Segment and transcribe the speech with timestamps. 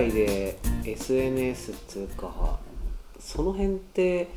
[0.00, 2.58] らいで SNS っつうか
[3.18, 4.28] その辺って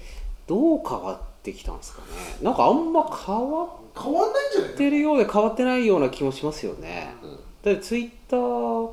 [0.45, 2.07] どう変わってきたんですかね？
[2.41, 7.13] なんかあんま変わっ変わんないんじゃないてるようで変わってないような気もしますよね、
[7.63, 8.91] だってツイッター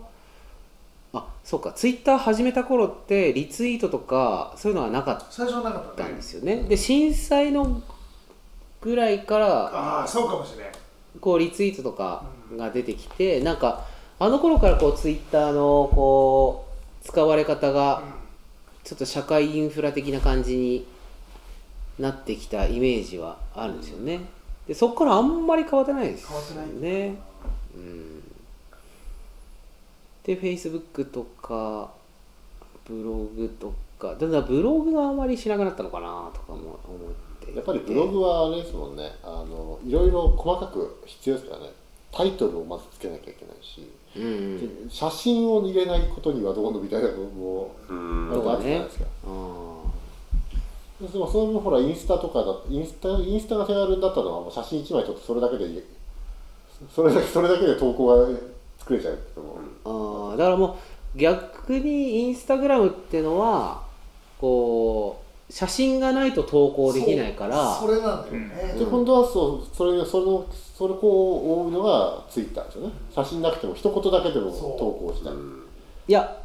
[1.12, 1.72] あそうか。
[1.72, 6.62] ツイッター始めた頃ってリツイートとかそういうのはなかっ最初はなかったんですよね。
[6.62, 7.82] で震災の
[8.80, 10.72] ぐらいからああそうかもしれない
[11.20, 12.24] こうリツイートとか
[12.56, 13.86] が出てきてなんか
[14.22, 16.68] あの頃からこうツイッターのこ
[17.02, 18.02] う使われ方が
[18.84, 20.86] ちょっと社会インフラ的な感じに
[21.98, 24.20] なってきたイメージはあるんですよね。
[24.68, 26.66] でそこからあんまり変わってないです変わってない。
[26.66, 27.16] ね
[27.74, 28.22] うん。
[30.22, 31.90] で Facebook とか
[32.86, 37.56] ブログとかだんだんブログがあまりしなくなったのかなとかも思っていて。
[37.56, 39.12] やっぱりブログはあれですもんね。
[39.22, 41.70] あのいろいろ細かく必要ですからね
[42.12, 44.86] タイトルをまずつけなきゃいけないし、うんうん。
[44.86, 49.28] で写真を入れないことにはどうのみたいなのもあったじゃないですか、あ
[51.00, 55.82] でもそれもほらインスタとかだインスタインスタが手軽になったのはもう写真1枚撮ってそれだけでいい。
[56.94, 58.26] それだけそれだけで投稿が
[58.78, 60.38] 作れちゃうけども、ーあー。
[60.38, 60.78] だからも
[61.14, 63.82] う逆にインスタグラムっていうのは
[64.40, 67.74] こう写真がないと投稿できないから。
[67.74, 70.46] それなんだよね、で今度はそうそれそれの
[70.80, 72.92] それこう覆うのがツイッターですよね。
[73.14, 75.34] 写真なくても一言だけでも投稿したい。
[75.34, 75.36] い
[76.10, 76.38] や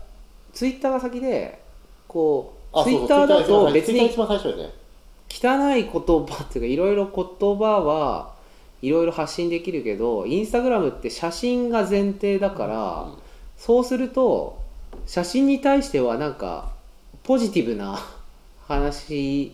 [0.51, 1.62] ツイッターが先で
[2.06, 8.34] こうあツイッターだと別に汚い言葉っていうかいろいろ言葉は
[8.81, 13.07] いろいろ発信できるけどインスタグラムって写真が前提だから、
[13.56, 14.59] そうすると
[15.06, 16.74] 写真に対してはなんか
[17.24, 17.97] ポジティブな
[18.68, 19.53] 話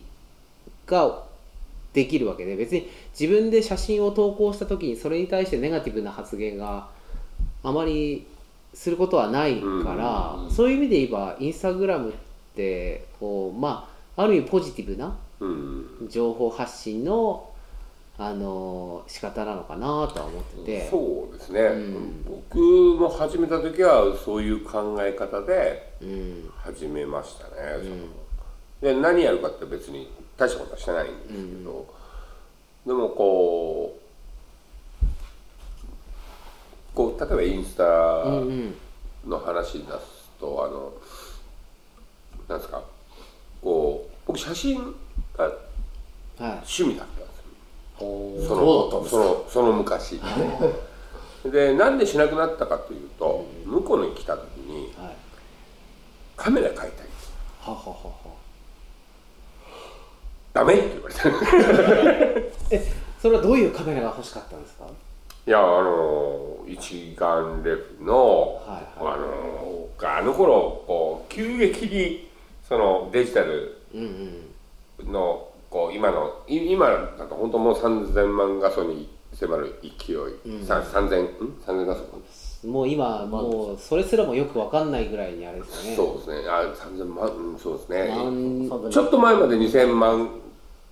[0.87, 1.21] が
[1.93, 2.89] できるわけで別に
[3.19, 6.87] 自分で写真を投稿した時にそれに対してネガティブな発言が
[7.63, 8.25] あまり
[8.73, 10.51] することはないから、うん。
[10.51, 12.13] そういう意味で言えばインスタグラムっ
[12.55, 16.07] てこうまあある意味ポジティブなうん。
[16.09, 17.47] 情報発信の
[18.17, 22.23] あの仕方なのかなとは思ってて、そうですね、うん。
[22.23, 22.59] 僕
[22.99, 26.51] も始めた時はそういう考え方でうん。
[26.55, 27.51] 始めましたね、
[28.81, 32.00] そので何やるかって別に大したことはしてないんですけど、
[32.85, 35.05] でもこう
[36.95, 38.75] こう例えばインスタうんうん
[39.27, 40.91] の話出すと、あの
[42.49, 42.81] なんですか
[43.61, 44.95] こう僕写真
[45.37, 45.53] がはい。
[46.39, 47.23] 趣味だったんで
[48.39, 48.47] すよ。
[48.47, 50.19] そそうのそのその昔
[51.45, 55.15] でなんでしなくなったかというと向こうに来た時にはい。
[56.35, 58.11] カメラ買いたいんですはははは
[60.53, 60.73] ダメ？
[60.75, 61.21] って言われた
[62.71, 62.91] え
[63.21, 64.85] それはどういうカメラが欲しかったんですか？
[65.47, 72.29] いやあの一眼レフの、はいはあのあの頃こう急激に
[72.67, 74.43] そのデジタルうん
[75.03, 76.87] うんのこう今のい今
[77.17, 82.01] だと本当もう3000万画素に迫る勢い、さ3000ん？3000画素
[82.65, 85.95] もう今もうそれすらもよくわかんないぐらいにあれですよね。
[85.95, 86.49] そうですね。
[86.49, 88.07] あ3000万、うん、そうですね。
[88.09, 90.29] 万ちょっと前まで2000万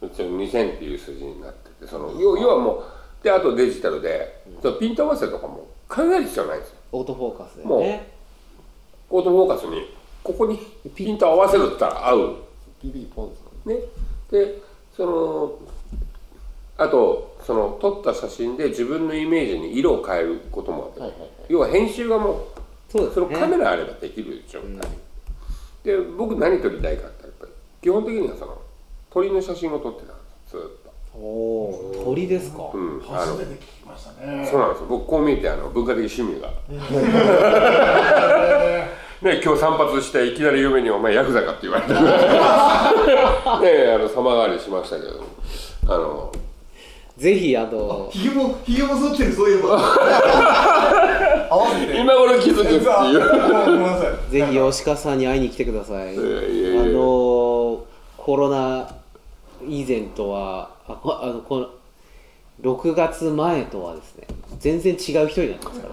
[0.01, 2.83] ちょ2000っていう数字になっててその要要はも
[3.21, 6.75] うであとデジタルで、そのピント合わせとかも考える必要ないんですよ。
[6.91, 8.11] オートフォーカスでもうね
[9.09, 9.93] オートフォーカスに
[10.23, 10.57] ここに
[10.95, 12.35] ピント合わせるって言ったら合う。
[12.81, 13.31] ビビポ
[13.65, 13.75] ンね。
[14.31, 14.61] で
[14.95, 15.59] その
[16.79, 21.29] あとその撮った写真で自分のイメージに色を変えることもあって、はいはいはい。
[21.49, 22.37] 要は編集がもう
[22.89, 23.25] そうですね。
[23.27, 24.69] そのカメラあればできる状態、
[25.83, 28.61] で僕何撮りたいかってやっぱり基本的にはその
[29.11, 30.89] 鳥の写真を撮ってたんですずっと。
[31.17, 34.47] おお鳥ですか、うん、あの初めて聞きましたね。
[34.49, 34.87] そうなんですよ。
[34.87, 36.49] 僕こう見えてあの文化的趣味が。
[39.21, 41.91] ね今日散髪していきなり嫁に「お前ヤクザか」って言われて。
[41.93, 42.93] ねあ
[43.97, 45.21] の様変わりしましたけど
[45.89, 46.31] あの
[47.19, 49.75] ぜひあのひげもひげも剃ってるそういえば。
[51.51, 51.99] 合わせて。
[51.99, 52.79] 今頃気づくっていう。
[52.79, 54.31] ごめんなさい。
[54.31, 56.15] ぜひ吉川さんに会いに来てください。
[56.15, 57.83] いやいやいやあの
[58.15, 58.87] コロナ
[59.67, 61.67] 以前とはあこあのこの
[62.61, 64.27] 6月前とはですね
[64.59, 65.87] 全然違う人になってますか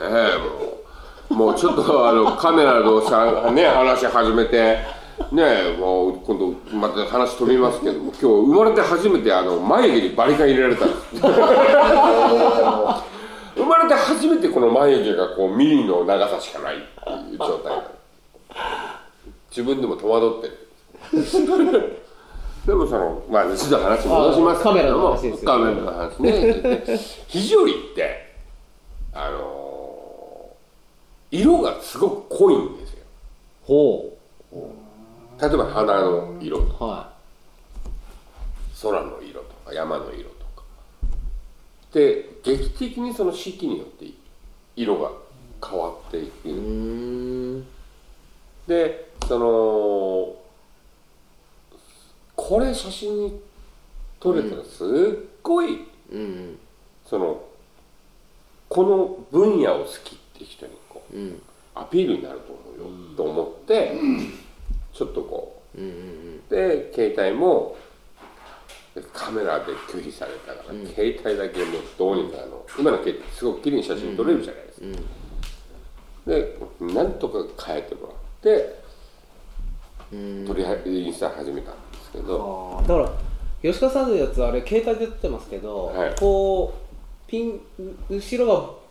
[0.00, 0.14] らね。
[0.14, 0.82] ねえもう。
[1.34, 4.78] もうちょっとあのカメラのさね話始めて
[5.30, 5.42] ね
[5.74, 11.00] えもう今度また話飛びますけども今日生まれて初めてあの眉毛にバリカン入れられたんです。
[13.54, 16.84] 生まれて初めてこの眉毛がこうミリの長さしかないって
[17.32, 17.72] いう状態
[19.50, 20.58] 自分でも戸惑ってる。
[22.66, 26.30] でもそのまあちょっと話戻しますけれどカメラの話ですよカメラの話ね。
[26.54, 26.98] で
[27.28, 28.32] 肘折って
[29.12, 29.62] あのー
[31.32, 32.98] 色がすごく濃いんですよ。
[33.64, 34.18] ほ
[35.42, 36.84] 例えば花の色とか。
[36.84, 37.12] うは
[38.80, 40.62] 空の色とか山の色とか。
[41.92, 44.06] で劇的にその四季によって
[44.76, 45.10] 色が
[45.68, 47.64] 変わっていく、
[48.68, 50.36] でその
[52.36, 53.40] これ写真に
[54.20, 54.88] 撮れたらすっ
[55.42, 56.56] ごい、うん
[57.04, 57.42] その
[58.68, 61.42] この分野を好きって人にこううん。
[61.74, 63.94] アピールになると思うよ、と思って
[64.92, 65.80] ちょっとこう。
[65.80, 65.88] んうん
[66.48, 67.76] うで携帯も
[69.12, 72.66] カメラで拒否されたから、携帯だけもうどうにかあの。
[72.78, 74.86] 今の携帯すごく綺麗に写真撮れるじゃないですか、
[76.26, 76.58] で
[76.94, 78.82] なんとか変えてもらって
[80.12, 80.44] うん。
[80.46, 83.12] 撮りはインスタ始めたんですけど、だから
[83.62, 86.14] 吉川さんのやつあれ携帯で撮ってますけど、はい。
[86.18, 87.60] こうピン
[88.10, 88.81] 後ろが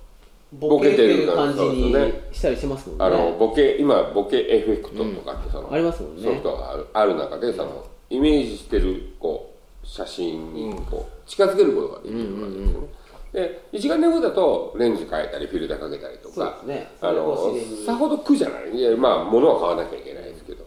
[0.51, 1.93] ボボケてるる感じに
[2.31, 3.05] したりしますもんね。
[3.05, 6.23] あのボケ今ボケエフェクトとかってその、ありますもんね。
[6.23, 12.87] ソフトがあるある中でそのイメージしてるこう写真にこう近づけることができるわけですよね。
[13.31, 16.91] で一眼レフだとレンズ変えたりフィルターかけたりとかね。
[16.99, 17.55] あの
[17.85, 18.75] さほど苦じゃない。
[18.75, 20.65] いやまあ物は買わなきゃいけないですけど。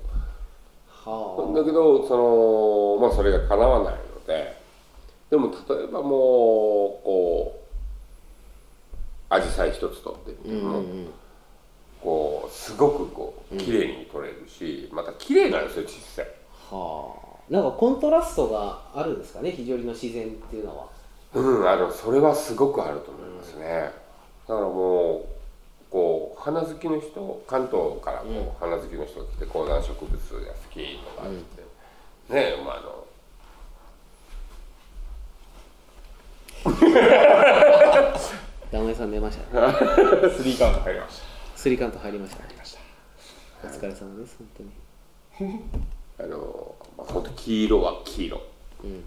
[0.88, 4.56] はだけどそのまあそれが叶わないので
[5.28, 6.10] でも例えばもう
[7.04, 7.63] こう
[9.34, 10.82] アジサイ一つ取ってみても、
[12.00, 15.88] こうすごくこう綺麗に撮れるし、また綺麗なんですよ実
[16.24, 16.26] 際。
[16.70, 17.14] あは
[17.50, 17.52] あ。
[17.52, 20.86] なんかコントラストがあるんですかね非常にの自然っていうのは。
[21.34, 23.90] うんあのそれはすごくあると思いますね、
[24.46, 25.24] だからもう
[25.90, 31.30] こう花好きの人関東からこう、花好きの人が来て高山植物が好きとかっ
[32.28, 33.04] て、ねまああの
[38.70, 39.76] ダメさん出ましたね。
[40.36, 41.20] スリーカウント入りまし
[41.56, 42.40] スリーカウント入りました。
[43.64, 44.48] お疲れ様です本
[45.38, 45.60] 当に。
[46.18, 48.40] あの、まあ、本当黄色は黄色、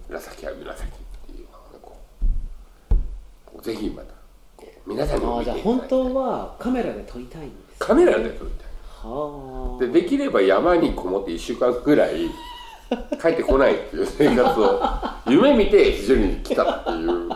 [0.10, 0.92] 紫は紫っ
[1.28, 1.48] ていう
[3.62, 4.14] ぜひまた
[4.86, 8.68] 皆さんにあじゃあ本当はカメラで撮りたいんですカメラで撮りたい。
[9.04, 9.80] はあ。
[9.80, 12.30] でできれば山にこもって1週間ぐらい
[13.22, 14.82] 帰ってこないっていう生活を
[15.28, 17.30] 夢見て非常に来たっていう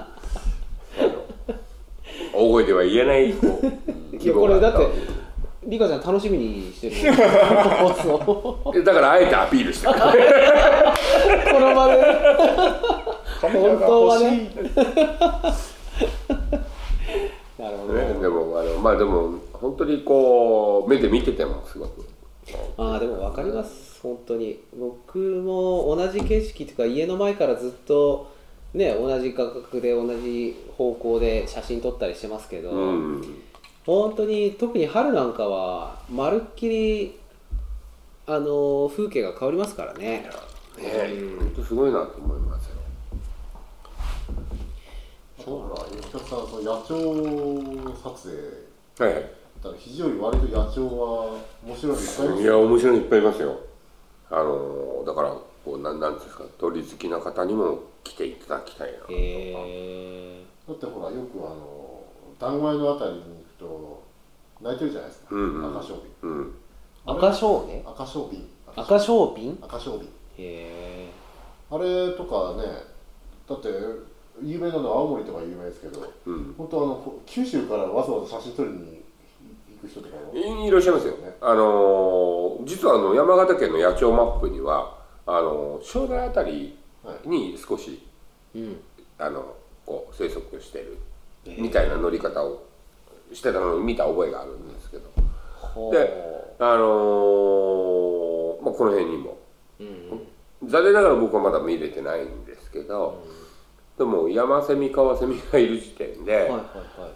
[2.42, 4.88] 大声では言えない こういやこれだって
[5.64, 7.14] リカちゃん楽しみにしてる。
[7.14, 9.94] 放送でだからあえてアピールしてる
[11.54, 12.02] この場で。
[13.42, 14.50] 本当はね。
[17.60, 22.08] なるほど、ね、でもあのまあでも本当にこう目で見ててもすごく。
[22.78, 24.00] ああでも分かります。
[24.02, 24.64] 本当に。
[24.76, 28.32] 僕も同じ景色というか家の前からずっと
[28.74, 33.42] ね同じ画角で同じ方向で写真撮ったりしてますけど、うん。
[33.86, 37.20] 本当に特に春なんかはまるっきり
[38.28, 40.30] あの風景が変わりますからね。
[40.78, 40.92] ね
[41.40, 42.76] 本当すごいなと思いますよ。
[45.44, 48.30] そうだ吉田さんその野鳥撮
[48.98, 49.06] 影。
[49.06, 49.24] はいはい。
[49.24, 53.60] だから非常に割と野鳥は面白いのいっぱいいますいや面白いのいっぱいいますよ。
[54.30, 55.30] あのだから
[55.66, 62.04] こうなんなんですか鳥好きな方にも来ていただきたいなへえだってほらよくあの
[62.40, 64.04] 断崖のあたりに行くと
[64.62, 65.78] 泣いてるじゃないですか、うんうん。
[65.78, 66.54] 赤小瓶うん。
[67.06, 71.10] 赤小ね赤小瓶赤小瓶赤小瓶へえ
[71.70, 72.64] あれとかね
[73.48, 73.68] だって
[74.44, 76.56] 有名なのは青森とか有名ですけどうん。
[76.58, 79.02] 本当あの九州からわざわざ写真撮りに
[79.82, 80.34] 行く人とかも。
[80.34, 81.14] いいらっしゃいますよ。
[81.18, 81.36] ね。
[81.42, 86.78] あの実はあの山形県の野鳥マップにはあの庄内あたり
[87.26, 88.06] に少し
[88.56, 88.80] うん。
[89.18, 89.56] あの
[89.86, 90.98] こう生息してる。
[91.46, 92.64] みたいな乗り方を
[93.34, 95.10] してたのを見た覚えがあるんですけど。
[95.92, 99.38] であのーまあ、この辺にも。
[99.80, 100.28] うん
[100.64, 103.26] 残念ながら僕はまだ見れてないんですけど、
[103.98, 106.62] でも山セミカワセミがいる時点で、はいはいはい。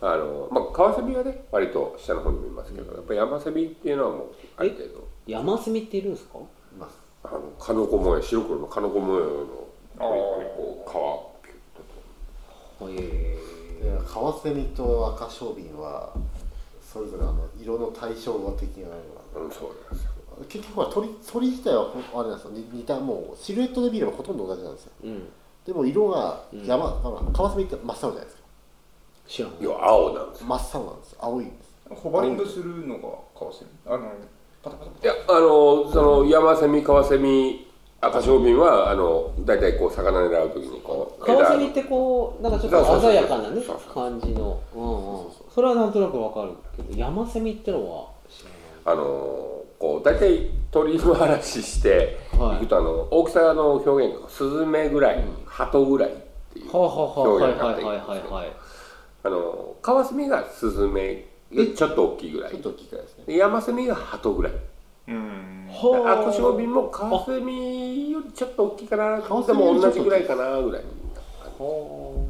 [0.02, 5.08] あのまあ、カワセミはね割と下の方にもいますけど、やっぱり山セミっていうのはもうある程度。
[5.28, 6.40] 山積みっているんですか？
[6.40, 6.42] い
[6.80, 9.65] ますあのカノコ模様白黒のカノコ模様の
[9.98, 11.56] こう皮をピュッ
[12.80, 16.14] とへえでカワセミと赤小瓶は
[16.82, 20.12] それぞれあの色の対象的なのがうん、そうなんですよ。
[20.50, 22.52] 結局は鳥鳥自体はほあれなんですよ。
[22.54, 24.92] に似たもうシルエットで見ればほとんど同じなんですよ。
[25.04, 25.28] うん。
[25.66, 28.44] でも色が山、あのカワセミって真っ青じゃないですか。
[29.28, 30.48] 知らん要は青なんですよ。
[30.48, 31.74] 真っ青なんです青いんです。
[31.90, 33.02] たホバリングするのが
[33.38, 33.72] カワセミ？
[33.86, 34.12] あの
[34.64, 37.68] パタパタパいやあのその山セミカワセミ
[38.08, 44.62] 赤小瓶はあの大体こう魚狙う時にこうカワセミってこうなんかちょっと鮮やかなね感じの。
[44.76, 45.32] うんうん。
[45.54, 48.60] それはなんとなくわかるけど山セミってのは知らない。
[48.86, 52.58] あのここう大体鳥の話してはい。
[52.58, 56.14] いくとあの大きさの表現がスズメぐらい、鳩ぐらいっ
[56.54, 62.52] ていう表はい現になっていくんはいはいですカワセミがスズメちょっと大きいぐらい。
[62.52, 63.24] ちょっと大きいからですね。
[63.26, 64.54] でヤマセミが鳩ぐらい
[65.08, 65.68] うん。
[65.70, 69.22] はアコショウビンもカワセミよりちょっと大きいかな。
[69.22, 70.84] カワセでも同じぐらいかなぐらい
[71.58, 72.26] そ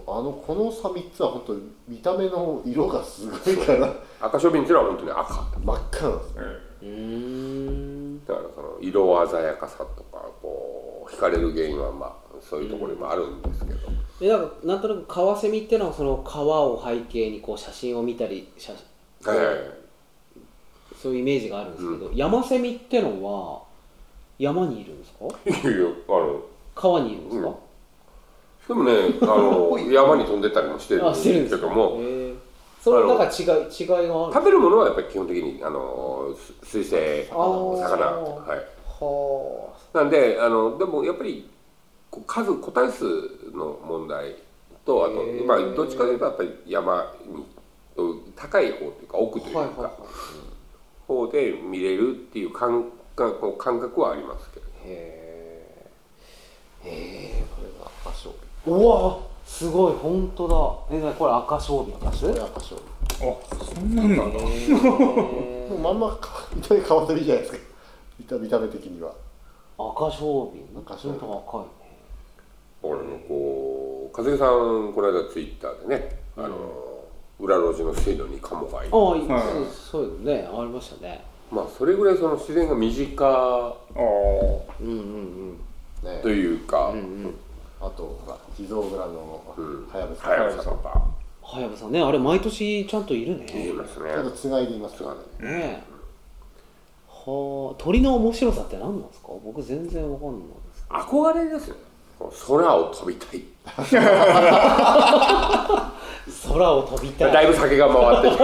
[0.00, 3.94] うあのこの差3つは本当見た目の色がすごいから。
[4.20, 5.46] 赤ショウビンっていうのは本当に赤。
[5.64, 6.40] 真っ赤なんですね
[6.82, 9.94] うーんだからその色鮮やかさとか
[10.40, 13.78] こう惹かれる原因はまあそういうところにもあるんですけど、
[14.20, 18.78] えなんかなんとなくカワセミってのはその川を背景にこう写真を見たり写は
[19.34, 19.56] いはいはい
[21.02, 23.62] そういうイメージがあるんですけど、ヤマセミってのは
[24.38, 25.24] 山にいるんですか？
[25.26, 26.40] いやいやあの
[26.74, 27.54] 川にいるんですか、
[28.68, 28.92] でもね
[29.22, 31.98] あの 山に飛んでったりもしてるんあですけども。
[32.82, 37.78] それなんか違い違いがある食べるものはやっぱり基本的にあのす水生あー。
[37.78, 38.58] 魚はい。
[38.98, 41.48] はなんであのでもやっぱり
[42.26, 43.04] 数個体数
[43.54, 44.34] の問題
[44.84, 45.14] とあと
[45.46, 47.44] まあどっちかというとやっぱり山に
[48.34, 49.92] 高い方というか奥というか、あはいはいはい
[51.12, 55.86] 方で見れるっていう感覚こう感覚はありますけどへ
[56.84, 58.30] えこれが赤勝
[58.66, 60.48] うわすごい本当
[60.90, 60.96] だ。
[60.96, 62.80] えこれ赤勝負です負これ赤勝
[63.20, 63.36] あ
[63.74, 67.58] そんなんなんだ負もうまんまか見た目変わってるじゃないですか。
[68.18, 69.12] 見た見た目的には。
[69.78, 70.52] 赤勝負。
[70.76, 71.66] 赤勝負赤いね。
[72.82, 76.56] 俺もこう風さんこの間ツイッターでね、あの
[77.42, 78.96] 裏路地の水路にカモがいる。
[78.96, 79.42] ああ、いはい。
[79.42, 79.60] そ
[80.00, 81.24] うそうねありましたね。
[81.50, 85.56] まあそれぐらいその自然が身近あうんうん
[86.02, 86.20] ね。
[86.22, 87.04] というか、うんうん。
[87.24, 87.34] うん
[87.80, 91.02] あとほら地蔵村のうんはやぶさはやぶさとか。
[91.42, 93.44] はやぶさねあれ毎年ちゃんといるね。
[93.52, 94.10] 言いますね。
[94.10, 95.58] ちゃんとつがいでいますからね。
[95.58, 95.82] ね。
[97.08, 99.28] はあ鳥の面白さって何なんですか？
[99.44, 100.84] 僕全然わかんないです。
[100.90, 101.76] 憧れですよ
[102.20, 103.42] こう空を飛びたい
[106.48, 107.32] 空を飛びたい。
[107.32, 108.30] だいぶ酒が回って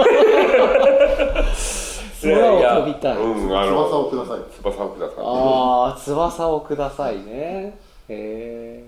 [2.21, 3.17] 空を飛びたい。
[3.17, 4.39] うん、あの翼をください。
[4.57, 5.15] 翼をください。
[5.19, 7.23] ああ翼をくださいね。
[7.23, 7.77] へ
[8.09, 8.83] え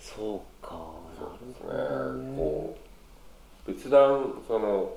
[0.00, 0.74] そうか。
[0.74, 2.30] なるほどね。
[2.30, 2.76] ねこ
[3.66, 4.92] う別段その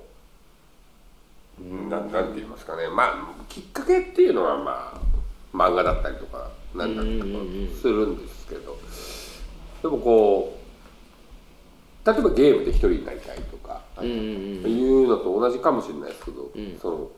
[1.60, 2.88] ななんて言いますかね。
[2.88, 3.14] まあ
[3.48, 5.00] きっかけっていうのはまあ
[5.54, 7.32] 漫画だったりとかなんだったりとか
[7.80, 8.78] するんですけど。
[9.82, 10.61] でもこう
[12.04, 14.22] 例えばゲームで一人になりたいとかうんうんうん。
[14.70, 16.78] いうのと同じかもしれないですけど、ん。
[16.80, 17.10] その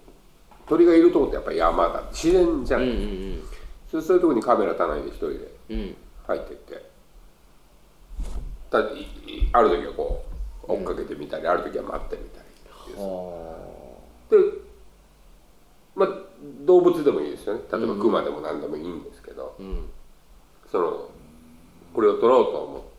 [0.67, 3.43] 鳥がいるとこってやっぱり山だ自然じゃうんない、うん
[3.91, 5.81] そうそういうとこにカメラ棚に一人でうん。
[5.81, 6.91] うん入ってって。
[8.71, 10.25] だいいある時はこ
[10.67, 14.53] う追っかけてみたり、ある時は待ってみたりっていう。
[14.53, 14.59] で
[15.95, 16.09] まあ
[16.65, 17.61] 動物でもいいですよね。
[17.71, 19.91] 例えばクマでも何でもいいんですけど、うん。
[20.73, 21.11] その
[21.93, 22.94] これを撮ろうと思って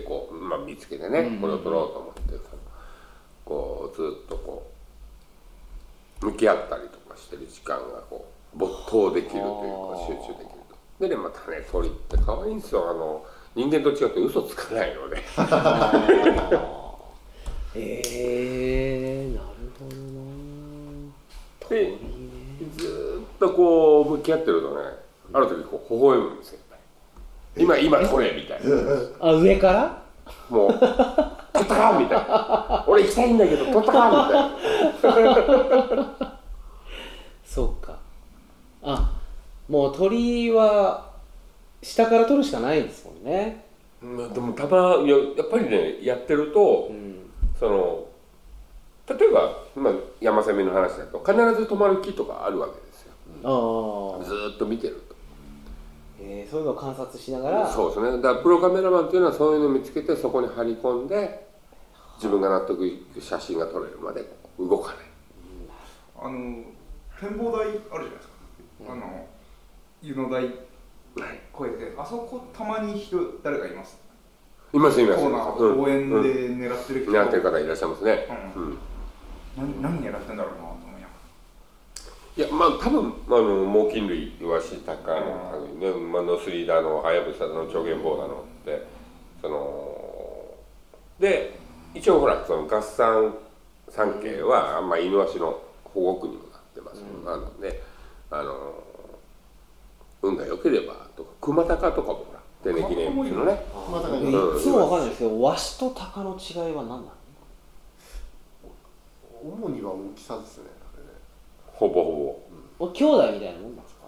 [0.00, 2.18] こう、まあ、見つけてね、これを撮ろうと思って
[3.48, 4.70] こうずっとこ
[6.20, 9.48] う向き合ったりとかしてる時間がこう没頭できるというか
[10.06, 10.76] 集中できると。
[11.00, 12.90] でねまたね鳥って可愛いんですよ。
[12.90, 15.22] あの人間と違って嘘つかないので。
[17.74, 18.02] え
[19.24, 19.46] えなる
[19.78, 20.02] ほどな。
[21.70, 21.96] で
[22.76, 24.82] ずーっとこう向き合ってるとね
[25.32, 26.58] ある時こう微笑むんですよ
[27.56, 28.76] 今今撮れみたいな。
[29.20, 30.02] あ上から？
[30.50, 30.86] もう「撮っ
[31.52, 34.50] たか!」みたいな「俺行きたいんだけど撮ったか!」
[35.02, 36.38] みたいな。
[37.44, 37.96] そうか。
[38.82, 39.12] あ
[39.68, 41.08] もう鳥は
[41.82, 43.64] 下から取るしかないですもんね。
[44.02, 47.16] うんでもたまいややっぱりねやってるとうん。
[47.58, 48.04] その
[49.08, 53.12] 例えば、まあ、山攻めの話だと必ず止まる木とかあるわけですよ。
[53.42, 55.02] ああずーっと見てる
[56.20, 58.22] えー、そういうのを観察しながとらそうですね。
[58.22, 61.46] だからプロカメラマンっていうのはそういうのを見つけてそこに張り込んで
[62.16, 64.24] 自分が納得いく写真が撮れるまで
[64.58, 64.96] 動かない。
[66.20, 66.64] あの
[67.20, 69.26] 展望台あるじゃないですか、あの
[70.02, 70.44] 湯の台。
[71.18, 73.98] 越えてあそこたまに人誰かいます？
[74.72, 75.18] いますいます。
[75.20, 75.76] コーナーうん。
[75.78, 76.60] 公園でうん。
[76.60, 78.78] 狙ってる人、狙ってる方いらっしゃいますね、ううん。
[79.56, 80.67] 何何狙ってんだろうな
[82.58, 88.98] まあ多分あの猛禽類イワシタカの類ね、まあ、ノスリだのハヤブサだのチョゲンボウだのって。
[89.40, 90.56] その
[91.20, 91.56] で
[91.94, 93.32] 一応ほらその合算
[93.88, 97.80] 三景は、まあ、イヌワシの保護区にもなってます、なので
[98.32, 98.82] あの
[100.20, 103.52] 運が良ければとかクマタカとかもほら天然記念物のね。
[103.52, 107.12] いうんつもわかんないですけどワシとタカの違いは何なの？
[109.40, 110.64] 主には大きさですね
[111.64, 112.47] ほぼほ
[112.78, 114.02] お兄弟みたいなもんなんですか？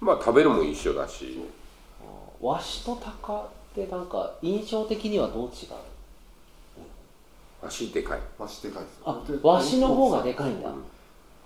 [0.00, 1.40] ぼまあ食べるも一緒だし。
[2.40, 5.50] わしとタカってなんか印象的にはどう違う？
[7.66, 8.20] 足でかい。
[8.38, 10.74] マジでかいですあでわしの方がでかいんだ、ああ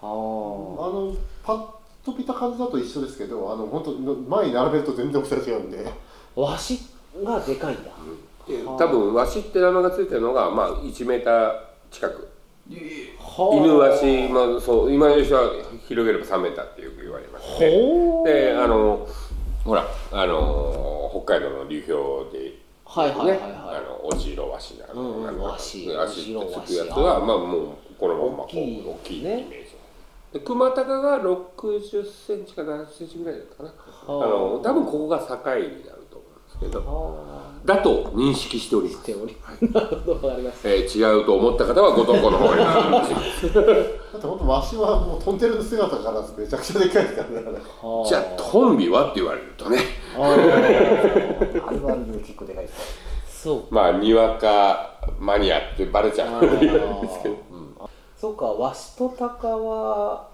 [0.07, 1.15] の
[1.45, 1.67] パッ
[2.05, 5.87] と見た感じだと一緒ですけどあの本当前に並べると全然大きさが違うんで。
[6.37, 6.81] あわし
[7.25, 7.91] がでかいんだ、
[8.49, 12.15] で多分ワシって名前がついてるのがまあ1メーター近く。
[12.15, 12.40] はあ
[12.71, 15.51] 犬ワシもそう今の人は
[15.89, 18.29] 広げれば3メーターってよく言われましてほう。
[18.29, 19.09] であの
[19.65, 25.29] ほらあの北海道の流氷ではいはいはいね、はい、あのオジロワシなの、うんうん。
[25.29, 26.89] あのワシ足ってつくやつオジロワシ。
[26.89, 29.77] がまあもうこのまま大きい大きいイねメージ。
[30.33, 33.71] で熊高が60センチか70センチぐらいだったかな。
[34.07, 34.13] あ。
[34.13, 36.81] の多分ここが境になると思うんですけど。
[37.37, 39.65] あだと認識しております。
[39.73, 43.15] なるほどわかりますえー違うと思った方はご投稿の方に だって
[44.13, 47.59] 本当わしはもうトンテルの姿からめちゃくちゃでかいですからね。
[47.83, 49.79] はじゃあトンビはって言われるとね。
[50.17, 51.63] あー。
[51.63, 57.37] あ結構でかいですそうまあにわかマニアってバレちゃうので言うんですけど。
[58.19, 60.29] そうかわしとタカは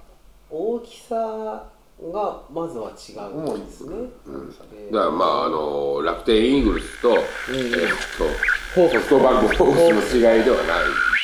[0.51, 1.63] 大きさ
[2.03, 4.95] がまずは違うんですね、えー。
[4.95, 11.16] だからまああの楽天イーグルスと、えーっとソフトバンクホークスの違いではない